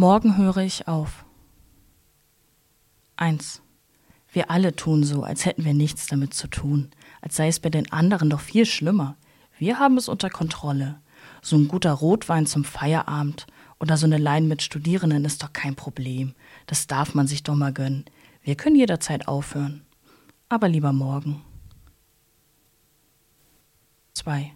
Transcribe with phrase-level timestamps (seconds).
[0.00, 1.26] Morgen höre ich auf.
[3.16, 3.60] 1.
[4.32, 6.88] Wir alle tun so, als hätten wir nichts damit zu tun,
[7.20, 9.18] als sei es bei den anderen doch viel schlimmer.
[9.58, 11.02] Wir haben es unter Kontrolle.
[11.42, 13.46] So ein guter Rotwein zum Feierabend
[13.78, 16.34] oder so eine Lein mit Studierenden ist doch kein Problem.
[16.64, 18.06] Das darf man sich doch mal gönnen.
[18.42, 19.84] Wir können jederzeit aufhören.
[20.48, 21.42] Aber lieber morgen.
[24.14, 24.50] 2.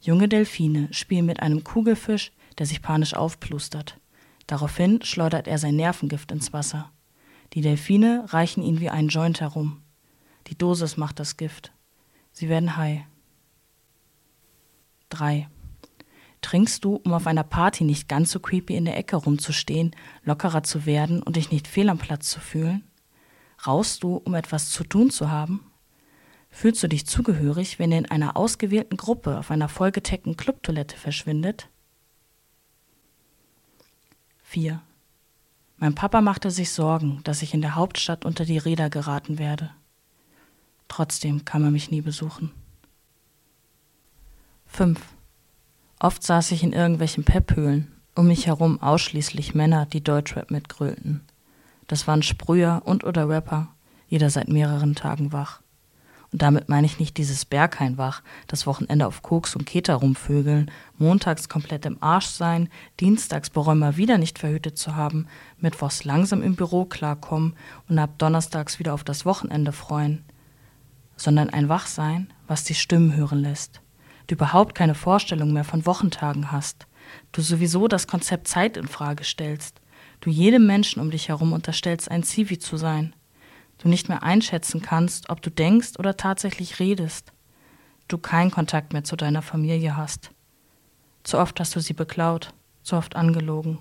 [0.00, 3.98] Junge Delfine spielen mit einem Kugelfisch, der sich panisch aufplustert.
[4.46, 6.90] Daraufhin schleudert er sein Nervengift ins Wasser.
[7.52, 9.82] Die Delfine reichen ihn wie einen Joint herum.
[10.48, 11.72] Die Dosis macht das Gift.
[12.32, 13.02] Sie werden high.
[15.10, 15.48] 3.
[16.42, 20.62] Trinkst du, um auf einer Party nicht ganz so creepy in der Ecke rumzustehen, lockerer
[20.62, 22.84] zu werden und dich nicht fehl am Platz zu fühlen?
[23.66, 25.64] Rauchst du, um etwas zu tun zu haben?
[26.50, 31.68] Fühlst du dich zugehörig, wenn ihr in einer ausgewählten Gruppe auf einer vollgeteckten Clubtoilette verschwindet?
[34.54, 34.80] 4.
[35.78, 39.70] Mein Papa machte sich Sorgen, dass ich in der Hauptstadt unter die Räder geraten werde.
[40.86, 42.52] Trotzdem kam er mich nie besuchen.
[44.66, 45.00] 5.
[45.98, 51.22] Oft saß ich in irgendwelchen Pepphöhlen, um mich herum ausschließlich Männer, die Deutschrap mitgrölten.
[51.88, 53.74] Das waren Sprüher und oder Rapper,
[54.06, 55.62] jeder seit mehreren Tagen wach.
[56.34, 60.68] Und damit meine ich nicht dieses Berghainwach, das Wochenende auf Koks und Keter rumvögeln,
[60.98, 66.42] montags komplett im Arsch sein, dienstags bereuen mal wieder nicht verhütet zu haben, mittwochs langsam
[66.42, 67.54] im Büro klarkommen
[67.88, 70.24] und ab donnerstags wieder auf das Wochenende freuen.
[71.16, 73.80] Sondern ein Wachsein, was die Stimmen hören lässt.
[74.26, 76.88] Du überhaupt keine Vorstellung mehr von Wochentagen hast.
[77.30, 79.80] Du sowieso das Konzept Zeit in Frage stellst.
[80.20, 83.14] Du jedem Menschen um dich herum unterstellst, ein Zivi zu sein
[83.84, 87.32] du nicht mehr einschätzen kannst, ob du denkst oder tatsächlich redest,
[88.08, 90.30] du keinen Kontakt mehr zu deiner Familie hast.
[91.22, 93.78] Zu oft hast du sie beklaut, zu oft angelogen.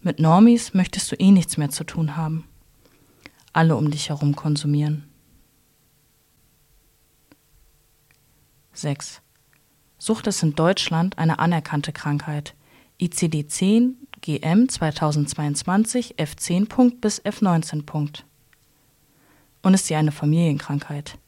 [0.00, 2.46] Mit Normis möchtest du eh nichts mehr zu tun haben.
[3.52, 5.08] Alle um dich herum konsumieren.
[8.74, 9.20] 6.
[9.98, 12.54] Sucht ist in Deutschland eine anerkannte Krankheit.
[13.00, 18.22] ICD-10 GM 2022 F10 bis F19
[19.62, 21.18] Und ist sie eine Familienkrankheit.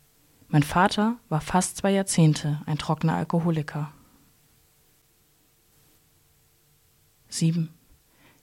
[0.46, 3.92] Mein Vater war fast zwei Jahrzehnte ein trockener Alkoholiker.
[7.30, 7.68] 7.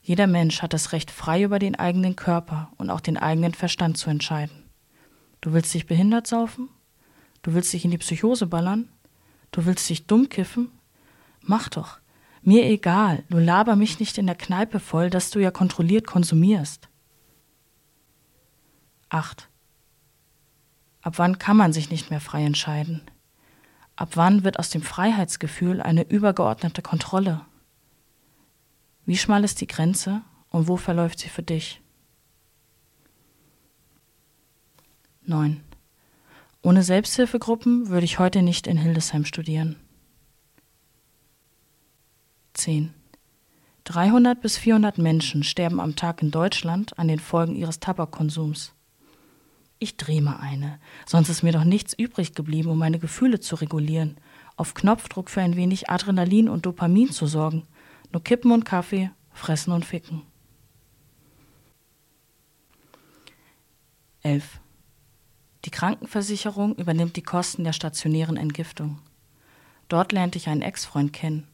[0.02, 3.98] Jeder Mensch hat das Recht, frei über den eigenen Körper und auch den eigenen Verstand
[3.98, 4.64] zu entscheiden.
[5.40, 6.68] Du willst dich behindert saufen?
[7.42, 8.90] Du willst dich in die Psychose ballern?
[9.52, 10.74] Du willst dich dumm kiffen?
[11.40, 12.01] Mach doch.
[12.44, 16.90] Mir egal, du laber mich nicht in der Kneipe voll, dass du ja kontrolliert konsumierst.
[19.10, 19.48] 8.
[21.02, 23.02] Ab wann kann man sich nicht mehr frei entscheiden?
[23.96, 27.46] Ab wann wird aus dem Freiheitsgefühl eine übergeordnete Kontrolle?
[29.06, 31.82] Wie schmal ist die Grenze und wo verläuft sie für dich?
[35.24, 35.64] 9.
[36.64, 39.76] Ohne Selbsthilfegruppen würde ich heute nicht in Hildesheim studieren.
[42.62, 42.94] 10.
[43.86, 48.74] 300 bis 400 Menschen sterben am Tag in Deutschland an den Folgen ihres Tabakkonsums.
[49.80, 53.56] Ich drehe mal eine, sonst ist mir doch nichts übrig geblieben, um meine Gefühle zu
[53.56, 54.18] regulieren,
[54.58, 57.66] auf Knopfdruck für ein wenig Adrenalin und Dopamin zu sorgen.
[58.12, 60.22] Nur Kippen und Kaffee, fressen und ficken.
[64.22, 64.60] 11.
[65.66, 69.00] Die Krankenversicherung übernimmt die Kosten der stationären Entgiftung.
[69.88, 71.48] Dort lernte ich einen Ex-Freund kennen.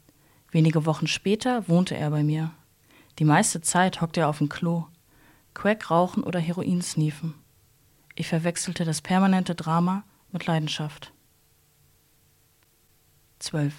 [0.52, 2.52] Wenige Wochen später wohnte er bei mir.
[3.20, 4.86] Die meiste Zeit hockte er auf dem Klo.
[5.54, 7.34] Crack rauchen oder Heroin sniefen.
[8.16, 11.12] Ich verwechselte das permanente Drama mit Leidenschaft.
[13.40, 13.74] 12.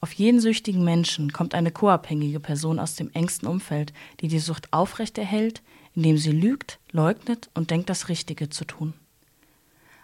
[0.00, 4.72] Auf jeden süchtigen Menschen kommt eine co-abhängige Person aus dem engsten Umfeld, die die Sucht
[4.72, 5.62] aufrechterhält,
[5.94, 8.92] indem sie lügt, leugnet und denkt, das Richtige zu tun.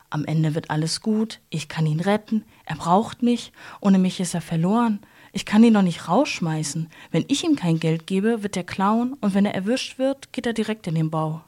[0.08, 4.34] Am Ende wird alles gut, ich kann ihn retten, er braucht mich, ohne mich ist
[4.34, 5.00] er verloren,
[5.32, 6.88] ich kann ihn doch nicht rausschmeißen.
[7.10, 10.46] Wenn ich ihm kein Geld gebe, wird er klauen und wenn er erwischt wird, geht
[10.46, 11.42] er direkt in den Bau.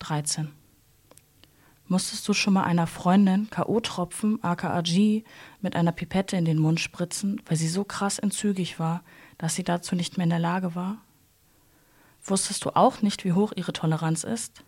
[0.00, 0.50] 13.
[1.86, 5.24] Musstest du schon mal einer Freundin K.O.-Tropfen, AKAG,
[5.60, 9.02] mit einer Pipette in den Mund spritzen, weil sie so krass entzügig war,
[9.38, 10.98] dass sie dazu nicht mehr in der Lage war?
[12.24, 14.62] Wusstest du auch nicht, wie hoch ihre Toleranz ist?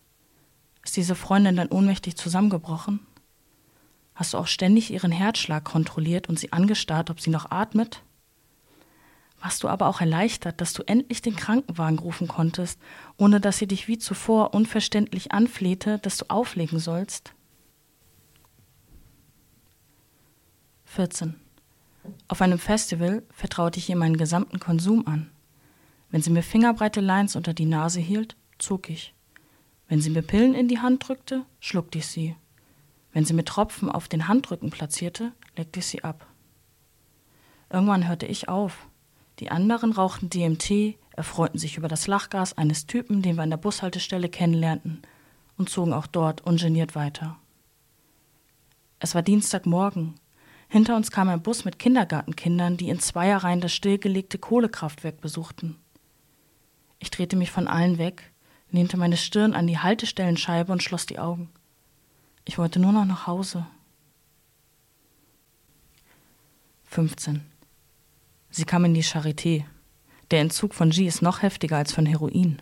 [0.84, 3.00] Ist diese Freundin dann ohnmächtig zusammengebrochen?
[4.22, 8.04] Hast du auch ständig ihren Herzschlag kontrolliert und sie angestarrt, ob sie noch atmet?
[9.40, 12.78] Warst du aber auch erleichtert, dass du endlich den Krankenwagen rufen konntest,
[13.16, 17.34] ohne dass sie dich wie zuvor unverständlich anflehte, dass du auflegen sollst?
[20.84, 21.34] 14.
[22.28, 25.32] Auf einem Festival vertraute ich ihr meinen gesamten Konsum an.
[26.10, 29.14] Wenn sie mir fingerbreite Lines unter die Nase hielt, zog ich.
[29.88, 32.36] Wenn sie mir Pillen in die Hand drückte, schluckte ich sie.
[33.12, 36.26] Wenn sie mir Tropfen auf den Handrücken platzierte, leckte ich sie ab.
[37.70, 38.86] Irgendwann hörte ich auf.
[39.38, 43.56] Die anderen rauchten DMT, erfreuten sich über das Lachgas eines Typen, den wir an der
[43.56, 45.02] Bushaltestelle kennenlernten,
[45.56, 47.36] und zogen auch dort ungeniert weiter.
[48.98, 50.14] Es war Dienstagmorgen.
[50.68, 55.76] Hinter uns kam ein Bus mit Kindergartenkindern, die in Zweierreihen das stillgelegte Kohlekraftwerk besuchten.
[56.98, 58.32] Ich drehte mich von allen weg,
[58.70, 61.50] lehnte meine Stirn an die Haltestellenscheibe und schloss die Augen.
[62.44, 63.66] Ich wollte nur noch nach Hause.
[66.84, 67.42] 15.
[68.50, 69.64] Sie kam in die Charité.
[70.30, 72.60] Der Entzug von G ist noch heftiger als von Heroin.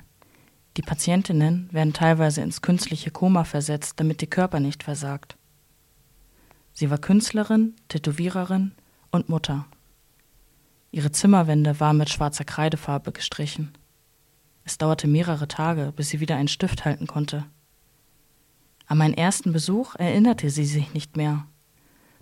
[0.77, 5.37] Die Patientinnen werden teilweise ins künstliche Koma versetzt, damit ihr Körper nicht versagt.
[6.73, 8.73] Sie war Künstlerin, Tätowiererin
[9.11, 9.67] und Mutter.
[10.93, 13.73] Ihre Zimmerwände waren mit schwarzer Kreidefarbe gestrichen.
[14.65, 17.47] Es dauerte mehrere Tage, bis sie wieder einen Stift halten konnte.
[18.91, 21.47] An meinen ersten Besuch erinnerte sie sich nicht mehr.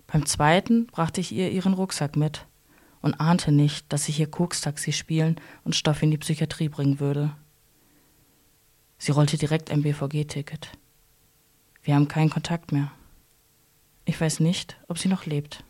[0.05, 2.45] Beim zweiten brachte ich ihr ihren Rucksack mit
[3.01, 7.35] und ahnte nicht, dass ich ihr Kokstaxi spielen und Stoff in die Psychiatrie bringen würde.
[8.99, 10.69] Sie rollte direkt ein BVG-Ticket.
[11.81, 12.91] Wir haben keinen Kontakt mehr.
[14.05, 15.63] Ich weiß nicht, ob sie noch lebt.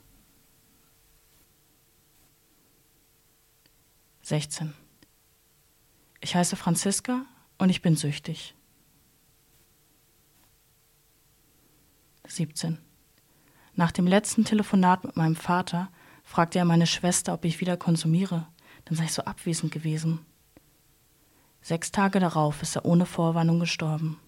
[4.24, 4.74] 16.
[6.20, 7.22] Ich heiße Franziska
[7.58, 8.54] und ich bin süchtig.
[12.30, 12.78] 17.
[13.76, 15.90] Nach dem letzten Telefonat mit meinem Vater
[16.24, 18.48] fragte er meine Schwester, ob ich wieder konsumiere,
[18.86, 20.26] dann sei ich so abwesend gewesen.
[21.62, 24.20] Sechs Tage darauf ist er ohne Vorwarnung gestorben.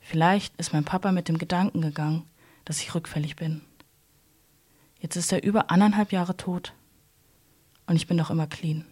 [0.00, 2.24] Vielleicht ist mein Papa mit dem Gedanken gegangen,
[2.64, 3.62] dass ich rückfällig bin.
[4.98, 6.74] Jetzt ist er über anderthalb Jahre tot
[7.86, 8.84] und ich bin noch immer clean.